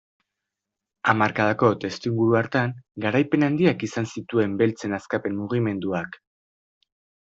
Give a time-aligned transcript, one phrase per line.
[1.13, 2.75] Hamarkadako testuinguru hartan
[3.07, 6.23] garaipen handiak izan zituen beltzen askapen mugimenduak.